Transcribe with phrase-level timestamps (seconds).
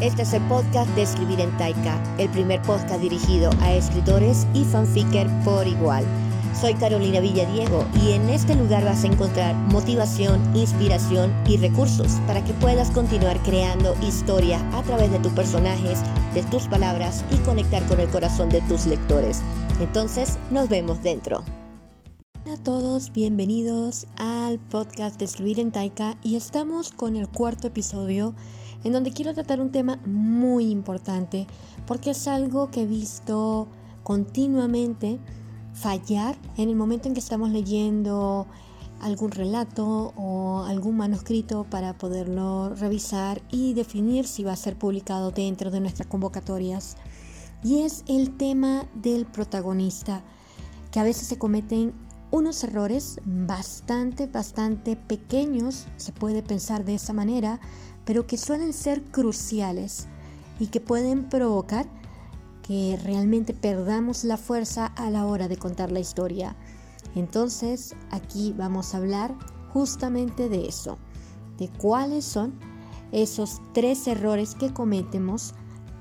[0.00, 4.62] Este es el podcast de Escribir en Taika, el primer podcast dirigido a escritores y
[4.62, 6.04] fanficker por igual.
[6.54, 12.44] Soy Carolina Villadiego y en este lugar vas a encontrar motivación, inspiración y recursos para
[12.44, 15.98] que puedas continuar creando historia a través de tus personajes,
[16.32, 19.42] de tus palabras y conectar con el corazón de tus lectores.
[19.80, 21.42] Entonces, nos vemos dentro.
[22.46, 28.36] A todos, bienvenidos al podcast de Escribir en Taika y estamos con el cuarto episodio
[28.84, 31.46] en donde quiero tratar un tema muy importante
[31.86, 33.68] porque es algo que he visto
[34.02, 35.18] continuamente
[35.74, 38.46] fallar en el momento en que estamos leyendo
[39.00, 45.30] algún relato o algún manuscrito para poderlo revisar y definir si va a ser publicado
[45.30, 46.96] dentro de nuestras convocatorias.
[47.62, 50.22] Y es el tema del protagonista,
[50.90, 51.92] que a veces se cometen
[52.30, 57.60] unos errores bastante, bastante pequeños, se puede pensar de esa manera,
[58.08, 60.06] pero que suelen ser cruciales
[60.58, 61.86] y que pueden provocar
[62.62, 66.56] que realmente perdamos la fuerza a la hora de contar la historia.
[67.14, 69.34] Entonces aquí vamos a hablar
[69.74, 70.96] justamente de eso,
[71.58, 72.58] de cuáles son
[73.12, 75.52] esos tres errores que cometemos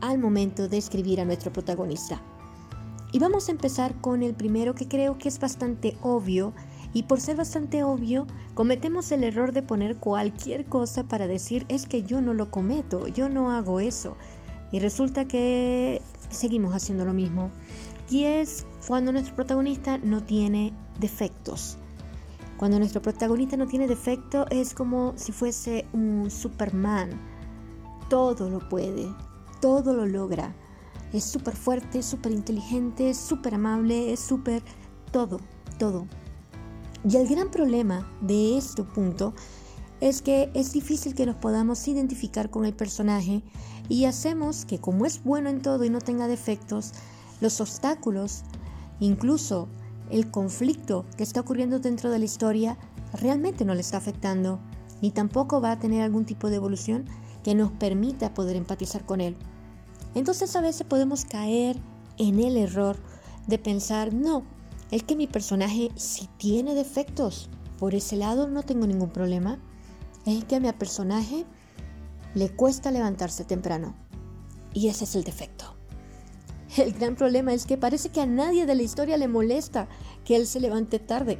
[0.00, 2.22] al momento de escribir a nuestro protagonista.
[3.10, 6.52] Y vamos a empezar con el primero que creo que es bastante obvio
[6.92, 11.86] y por ser bastante obvio cometemos el error de poner cualquier cosa para decir es
[11.86, 14.16] que yo no lo cometo, yo no hago eso.
[14.72, 17.50] Y resulta que seguimos haciendo lo mismo.
[18.10, 21.76] Y es cuando nuestro protagonista no tiene defectos.
[22.56, 27.10] Cuando nuestro protagonista no tiene defecto es como si fuese un Superman.
[28.08, 29.06] Todo lo puede,
[29.60, 30.54] todo lo logra.
[31.12, 34.62] Es súper fuerte, súper inteligente, súper amable, es súper
[35.12, 35.40] todo,
[35.78, 36.06] todo.
[37.04, 39.34] Y el gran problema de este punto
[40.00, 43.42] es que es difícil que nos podamos identificar con el personaje
[43.88, 46.92] y hacemos que como es bueno en todo y no tenga defectos,
[47.40, 48.42] los obstáculos,
[49.00, 49.68] incluso
[50.10, 52.78] el conflicto que está ocurriendo dentro de la historia,
[53.12, 54.60] realmente no le está afectando,
[55.02, 57.04] ni tampoco va a tener algún tipo de evolución
[57.42, 59.36] que nos permita poder empatizar con él.
[60.14, 61.76] Entonces a veces podemos caer
[62.18, 62.96] en el error
[63.46, 64.42] de pensar, no,
[64.90, 69.58] es que mi personaje sí tiene defectos, por ese lado no tengo ningún problema,
[70.26, 71.44] es que a mi personaje
[72.34, 73.94] le cuesta levantarse temprano.
[74.74, 75.74] Y ese es el defecto.
[76.76, 79.88] El gran problema es que parece que a nadie de la historia le molesta
[80.24, 81.38] que él se levante tarde.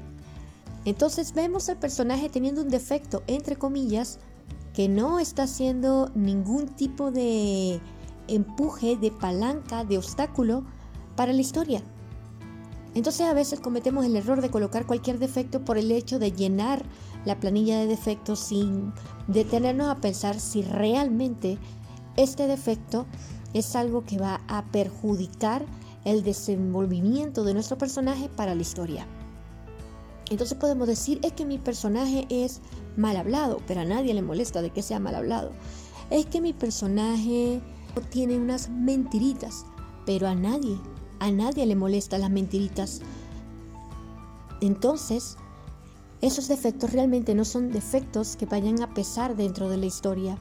[0.85, 4.19] Entonces vemos al personaje teniendo un defecto, entre comillas,
[4.73, 7.81] que no está haciendo ningún tipo de
[8.29, 10.65] empuje, de palanca, de obstáculo
[11.17, 11.83] para la historia.
[12.95, 16.85] Entonces a veces cometemos el error de colocar cualquier defecto por el hecho de llenar
[17.25, 18.93] la planilla de defectos sin
[19.27, 21.59] detenernos a pensar si realmente
[22.17, 23.07] este defecto
[23.55, 25.65] es algo que va a perjudicar
[26.05, 29.07] el desenvolvimiento de nuestro personaje para la historia.
[30.31, 32.61] Entonces podemos decir, es que mi personaje es
[32.97, 35.53] mal hablado, pero a nadie le molesta de que sea mal hablado.
[36.11, 37.61] Es que mi personaje
[38.11, 39.65] tiene unas mentiritas,
[40.05, 40.79] pero a nadie,
[41.21, 43.01] a nadie le molesta las mentiritas.
[44.61, 45.37] Entonces,
[46.21, 50.39] esos defectos realmente no son defectos que vayan a pesar dentro de la historia.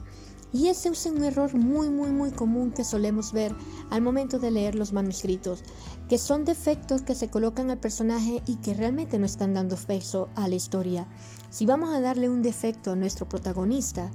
[0.52, 3.54] Y ese es un error muy, muy, muy común que solemos ver
[3.90, 5.62] al momento de leer los manuscritos,
[6.08, 10.30] que son defectos que se colocan al personaje y que realmente no están dando peso
[10.34, 11.06] a la historia.
[11.50, 14.10] Si vamos a darle un defecto a nuestro protagonista,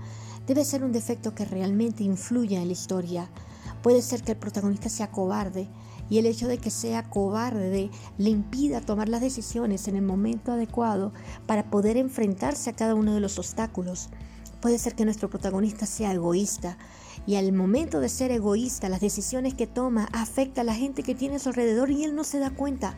[0.47, 3.29] debe ser un defecto que realmente influya en la historia.
[3.83, 5.69] Puede ser que el protagonista sea cobarde,
[6.09, 10.51] y el hecho de que sea cobarde le impida tomar las decisiones en el momento
[10.51, 11.13] adecuado
[11.45, 14.09] para poder enfrentarse a cada uno de los obstáculos.
[14.61, 16.77] Puede ser que nuestro protagonista sea egoísta
[17.25, 21.15] y al momento de ser egoísta las decisiones que toma afecta a la gente que
[21.15, 22.97] tiene a su alrededor y él no se da cuenta.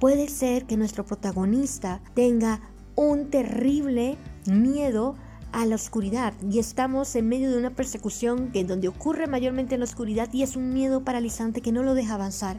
[0.00, 2.60] Puede ser que nuestro protagonista tenga
[2.96, 4.16] un terrible
[4.46, 5.16] miedo
[5.54, 9.80] a la oscuridad y estamos en medio de una persecución que donde ocurre mayormente en
[9.80, 12.58] la oscuridad y es un miedo paralizante que no lo deja avanzar.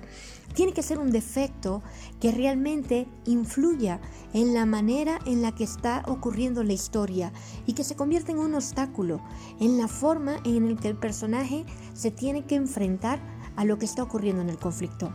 [0.54, 1.84] Tiene que ser un defecto
[2.22, 4.00] que realmente influya
[4.34, 7.34] en la manera en la que está ocurriendo la historia
[7.66, 9.22] y que se convierta en un obstáculo,
[9.60, 13.20] en la forma en la que el personaje se tiene que enfrentar
[13.58, 15.14] a lo que está ocurriendo en el conflicto.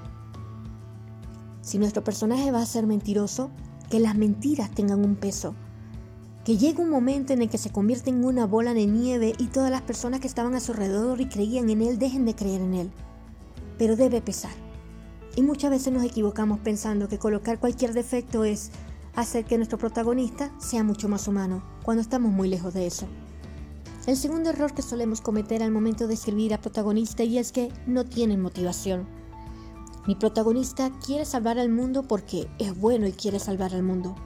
[1.63, 3.51] Si nuestro personaje va a ser mentiroso,
[3.89, 5.55] que las mentiras tengan un peso
[6.45, 9.49] que llega un momento en el que se convierte en una bola de nieve y
[9.49, 12.63] todas las personas que estaban a su alrededor y creían en él dejen de creer
[12.63, 12.91] en él.
[13.79, 14.53] Pero debe pesar.
[15.37, 18.71] Y muchas veces nos equivocamos pensando que colocar cualquier defecto es
[19.15, 23.07] hacer que nuestro protagonista sea mucho más humano, cuando estamos muy lejos de eso.
[24.07, 27.71] el segundo error que solemos cometer al momento de escribir a protagonista y es que
[27.87, 29.07] no tienen motivación.
[30.07, 34.17] Mi protagonista quiere salvar al mundo porque es bueno y quiere salvar al mundo.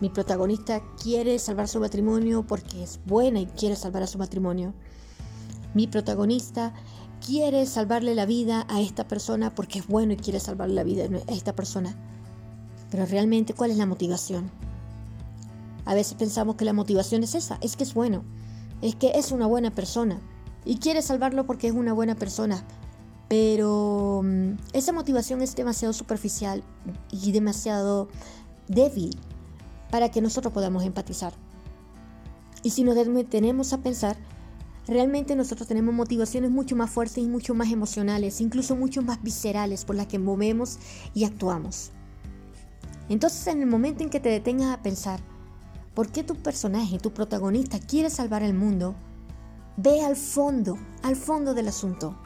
[0.00, 4.72] Mi protagonista quiere salvar su matrimonio porque es buena y quiere salvar a su matrimonio.
[5.74, 6.72] Mi protagonista
[7.24, 11.04] quiere salvarle la vida a esta persona porque es bueno y quiere salvarle la vida
[11.04, 11.94] a esta persona.
[12.90, 14.50] Pero realmente, ¿cuál es la motivación?
[15.84, 18.24] A veces pensamos que la motivación es esa, es que es bueno,
[18.80, 20.18] es que es una buena persona
[20.64, 22.64] y quiere salvarlo porque es una buena persona.
[23.28, 26.64] Pero mm, esa motivación es demasiado superficial
[27.10, 28.08] y demasiado
[28.66, 29.16] débil
[29.90, 31.32] para que nosotros podamos empatizar.
[32.62, 34.16] Y si nos detenemos a pensar,
[34.86, 39.84] realmente nosotros tenemos motivaciones mucho más fuertes y mucho más emocionales, incluso mucho más viscerales
[39.84, 40.78] por las que movemos
[41.14, 41.90] y actuamos.
[43.08, 45.20] Entonces en el momento en que te detengas a pensar,
[45.94, 48.94] ¿por qué tu personaje, tu protagonista quiere salvar el mundo?
[49.76, 52.16] Ve al fondo, al fondo del asunto.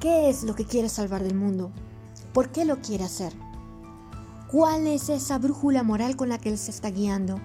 [0.00, 1.70] ¿Qué es lo que quiere salvar del mundo?
[2.32, 3.32] ¿Por qué lo quiere hacer?
[4.50, 7.38] ¿Cuál es esa brújula moral con la que él se está guiando?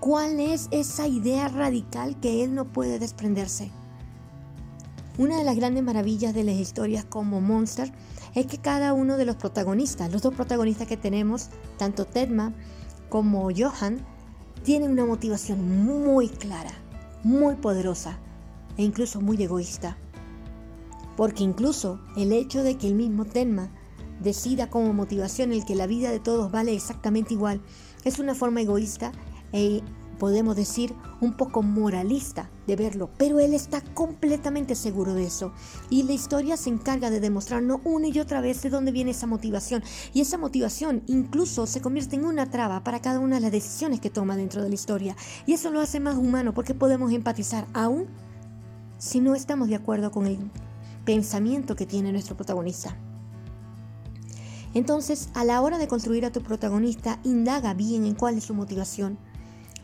[0.00, 3.70] ¿Cuál es esa idea radical que él no puede desprenderse?
[5.18, 7.92] Una de las grandes maravillas de las historias como Monster
[8.34, 11.48] es que cada uno de los protagonistas, los dos protagonistas que tenemos,
[11.78, 12.54] tanto Tedma
[13.08, 14.04] como Johan,
[14.64, 16.72] tienen una motivación muy clara,
[17.22, 18.18] muy poderosa
[18.76, 19.96] e incluso muy egoísta.
[21.16, 23.70] Porque incluso el hecho de que el mismo Tedma
[24.20, 27.60] decida como motivación el que la vida de todos vale exactamente igual,
[28.04, 29.12] es una forma egoísta
[29.52, 29.82] e
[30.20, 35.52] podemos decir un poco moralista de verlo, pero él está completamente seguro de eso.
[35.88, 39.26] Y la historia se encarga de demostrarnos una y otra vez de dónde viene esa
[39.26, 39.82] motivación.
[40.12, 44.00] Y esa motivación incluso se convierte en una traba para cada una de las decisiones
[44.00, 45.16] que toma dentro de la historia.
[45.46, 48.06] Y eso lo hace más humano porque podemos empatizar aún
[48.98, 50.38] si no estamos de acuerdo con el
[51.06, 52.94] pensamiento que tiene nuestro protagonista.
[54.74, 58.54] Entonces, a la hora de construir a tu protagonista, indaga bien en cuál es su
[58.54, 59.18] motivación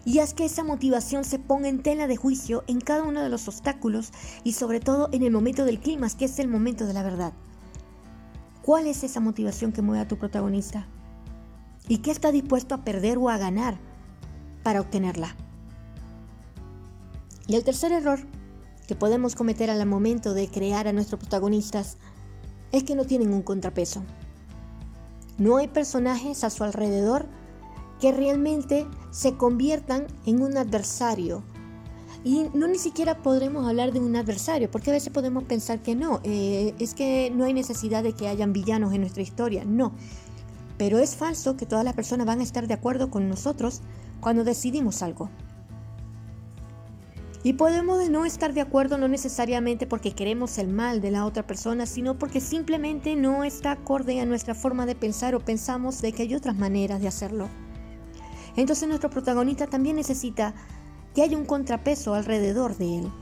[0.06, 3.29] y haz que esa motivación se ponga en tela de juicio en cada uno de
[3.29, 4.12] los obstáculos
[4.44, 7.33] y sobre todo en el momento del clima, que es el momento de la verdad.
[8.62, 10.87] ¿Cuál es esa motivación que mueve a tu protagonista?
[11.88, 13.79] ¿Y qué está dispuesto a perder o a ganar
[14.62, 15.35] para obtenerla?
[17.49, 18.21] Y el tercer error
[18.87, 21.97] que podemos cometer al momento de crear a nuestros protagonistas
[22.71, 24.05] es que no tienen un contrapeso.
[25.38, 27.27] No hay personajes a su alrededor
[28.00, 31.43] que realmente se conviertan en un adversario.
[32.25, 35.94] Y no ni siquiera podremos hablar de un adversario, porque a veces podemos pensar que
[35.94, 39.93] no, eh, es que no hay necesidad de que hayan villanos en nuestra historia, no.
[40.77, 43.81] Pero es falso que todas las personas van a estar de acuerdo con nosotros
[44.21, 45.31] cuando decidimos algo.
[47.46, 51.46] Y podemos no estar de acuerdo no necesariamente porque queremos el mal de la otra
[51.46, 56.10] persona, sino porque simplemente no está acorde a nuestra forma de pensar o pensamos de
[56.10, 57.48] que hay otras maneras de hacerlo.
[58.56, 60.56] Entonces nuestro protagonista también necesita
[61.14, 63.12] que haya un contrapeso alrededor de él.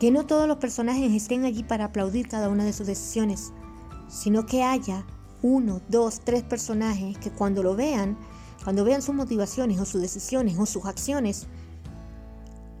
[0.00, 3.52] Que no todos los personajes estén allí para aplaudir cada una de sus decisiones,
[4.08, 5.04] sino que haya
[5.42, 8.16] uno, dos, tres personajes que cuando lo vean,
[8.62, 11.48] cuando vean sus motivaciones o sus decisiones o sus acciones,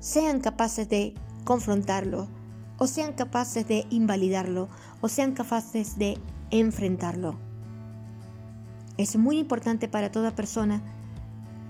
[0.04, 1.14] sean capaces de
[1.44, 2.28] confrontarlo,
[2.76, 4.68] o sean capaces de invalidarlo,
[5.00, 6.18] o sean capaces de
[6.50, 7.36] enfrentarlo.
[8.98, 10.82] Es muy importante para toda persona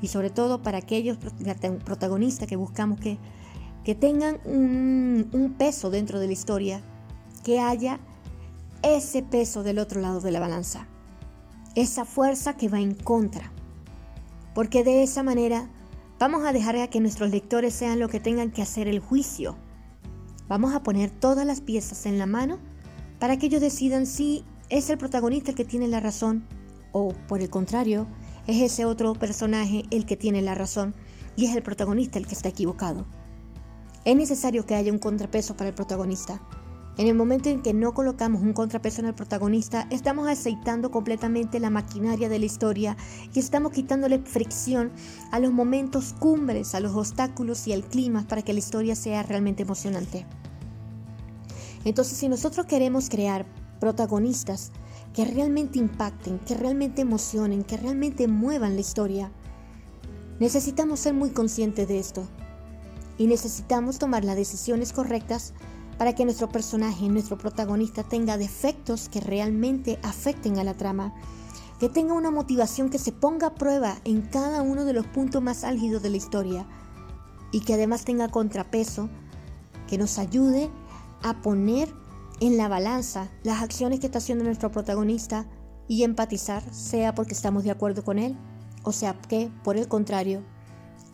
[0.02, 1.16] y sobre todo para aquellos
[1.84, 3.18] protagonistas que buscamos que,
[3.84, 6.82] que tengan un, un peso dentro de la historia,
[7.44, 8.00] que haya
[8.82, 10.88] ese peso del otro lado de la balanza,
[11.76, 13.52] esa fuerza que va en contra,
[14.56, 15.68] porque de esa manera
[16.18, 19.56] Vamos a dejar a que nuestros lectores sean lo que tengan que hacer el juicio.
[20.48, 22.58] Vamos a poner todas las piezas en la mano
[23.18, 26.46] para que ellos decidan si es el protagonista el que tiene la razón
[26.92, 28.06] o, por el contrario,
[28.46, 30.94] es ese otro personaje el que tiene la razón
[31.34, 33.04] y es el protagonista el que está equivocado.
[34.04, 36.40] Es necesario que haya un contrapeso para el protagonista.
[36.96, 41.58] En el momento en que no colocamos un contrapeso en el protagonista, estamos aceitando completamente
[41.58, 42.96] la maquinaria de la historia
[43.34, 44.92] y estamos quitándole fricción
[45.32, 49.24] a los momentos cumbres, a los obstáculos y al clima para que la historia sea
[49.24, 50.24] realmente emocionante.
[51.84, 53.44] Entonces, si nosotros queremos crear
[53.80, 54.70] protagonistas
[55.12, 59.32] que realmente impacten, que realmente emocionen, que realmente muevan la historia,
[60.38, 62.28] necesitamos ser muy conscientes de esto
[63.18, 65.54] y necesitamos tomar las decisiones correctas
[65.98, 71.14] para que nuestro personaje, nuestro protagonista tenga defectos que realmente afecten a la trama,
[71.78, 75.42] que tenga una motivación que se ponga a prueba en cada uno de los puntos
[75.42, 76.66] más álgidos de la historia
[77.52, 79.08] y que además tenga contrapeso,
[79.88, 80.70] que nos ayude
[81.22, 81.92] a poner
[82.40, 85.46] en la balanza las acciones que está haciendo nuestro protagonista
[85.86, 88.36] y empatizar, sea porque estamos de acuerdo con él
[88.84, 90.42] o sea que, por el contrario,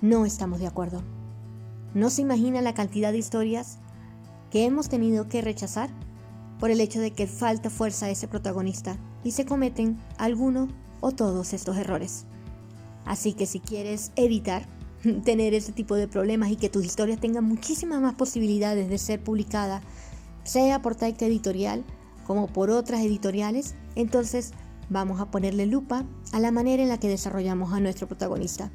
[0.00, 1.02] no estamos de acuerdo.
[1.94, 3.78] ¿No se imagina la cantidad de historias
[4.50, 5.90] que hemos tenido que rechazar
[6.58, 10.68] por el hecho de que falta fuerza a ese protagonista y se cometen alguno
[11.00, 12.26] o todos estos errores?
[13.04, 14.66] Así que si quieres evitar
[15.24, 19.22] tener ese tipo de problemas y que tus historias tengan muchísimas más posibilidades de ser
[19.22, 19.82] publicadas,
[20.44, 21.84] sea por Taika Editorial
[22.26, 24.52] como por otras editoriales, entonces
[24.88, 28.70] vamos a ponerle lupa a la manera en la que desarrollamos a nuestro protagonista.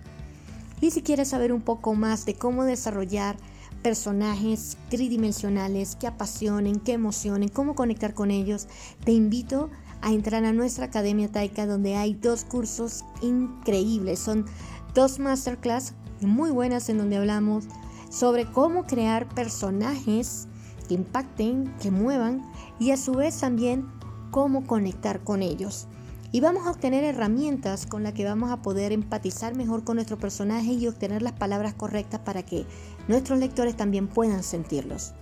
[0.82, 3.38] Y si quieres saber un poco más de cómo desarrollar
[3.86, 8.68] personajes tridimensionales que apasionen, que emocionen, cómo conectar con ellos,
[9.04, 9.70] te invito
[10.02, 14.18] a entrar a nuestra Academia Taika donde hay dos cursos increíbles.
[14.18, 14.48] Son
[14.96, 17.66] dos masterclass muy buenas en donde hablamos
[18.10, 20.48] sobre cómo crear personajes
[20.88, 22.42] que impacten, que muevan
[22.80, 23.86] y a su vez también
[24.32, 25.88] cómo conectar con ellos.
[26.32, 30.18] Y vamos a obtener herramientas con las que vamos a poder empatizar mejor con nuestro
[30.18, 32.66] personaje y obtener las palabras correctas para que
[33.08, 35.14] nuestros lectores también puedan sentirlos.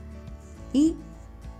[0.73, 0.95] Y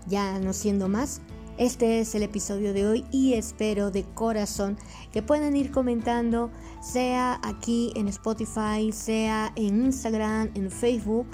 [0.08, 1.22] ya no siendo más,
[1.58, 4.78] este es el episodio de hoy y espero de corazón
[5.12, 6.50] que puedan ir comentando,
[6.82, 11.28] sea aquí en Spotify, sea en Instagram, en Facebook,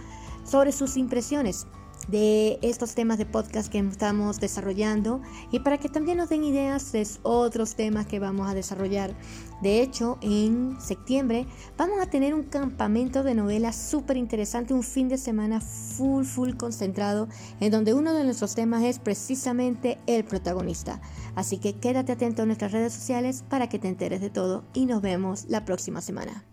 [0.43, 1.67] sobre sus impresiones
[2.09, 6.91] de estos temas de podcast que estamos desarrollando y para que también nos den ideas
[6.91, 9.15] de otros temas que vamos a desarrollar.
[9.61, 11.45] De hecho, en septiembre
[11.77, 16.53] vamos a tener un campamento de novelas súper interesante, un fin de semana full, full
[16.55, 17.27] concentrado,
[17.59, 21.01] en donde uno de nuestros temas es precisamente el protagonista.
[21.35, 24.85] Así que quédate atento a nuestras redes sociales para que te enteres de todo y
[24.85, 26.48] nos vemos la próxima semana.